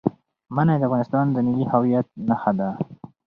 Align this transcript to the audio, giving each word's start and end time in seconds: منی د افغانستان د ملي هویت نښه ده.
منی 0.55 0.75
د 0.79 0.83
افغانستان 0.87 1.25
د 1.31 1.37
ملي 1.45 1.65
هویت 1.71 2.07
نښه 2.27 2.51
ده. 2.59 2.69